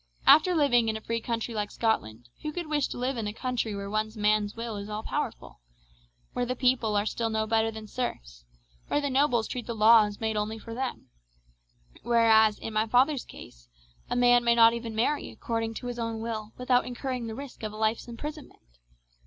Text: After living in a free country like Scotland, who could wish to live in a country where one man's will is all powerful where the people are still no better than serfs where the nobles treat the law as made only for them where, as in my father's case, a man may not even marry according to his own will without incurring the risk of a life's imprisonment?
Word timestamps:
After 0.25 0.55
living 0.55 0.89
in 0.89 0.97
a 0.97 1.01
free 1.01 1.21
country 1.21 1.53
like 1.53 1.69
Scotland, 1.69 2.27
who 2.41 2.51
could 2.51 2.65
wish 2.65 2.87
to 2.87 2.97
live 2.97 3.17
in 3.17 3.27
a 3.27 3.33
country 3.33 3.75
where 3.75 3.87
one 3.87 4.09
man's 4.15 4.55
will 4.55 4.75
is 4.77 4.89
all 4.89 5.03
powerful 5.03 5.59
where 6.33 6.43
the 6.43 6.55
people 6.55 6.95
are 6.95 7.05
still 7.05 7.29
no 7.29 7.45
better 7.45 7.69
than 7.69 7.85
serfs 7.85 8.43
where 8.87 8.99
the 8.99 9.11
nobles 9.11 9.47
treat 9.47 9.67
the 9.67 9.75
law 9.75 10.05
as 10.07 10.19
made 10.19 10.35
only 10.35 10.57
for 10.57 10.73
them 10.73 11.11
where, 12.01 12.31
as 12.31 12.57
in 12.57 12.73
my 12.73 12.87
father's 12.87 13.25
case, 13.25 13.69
a 14.09 14.15
man 14.15 14.43
may 14.43 14.55
not 14.55 14.73
even 14.73 14.95
marry 14.95 15.29
according 15.29 15.75
to 15.75 15.85
his 15.85 15.99
own 15.99 16.19
will 16.19 16.51
without 16.57 16.87
incurring 16.87 17.27
the 17.27 17.35
risk 17.35 17.61
of 17.61 17.71
a 17.71 17.77
life's 17.77 18.07
imprisonment? 18.07 18.79